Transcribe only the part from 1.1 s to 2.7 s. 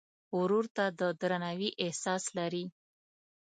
درناوي احساس لرې.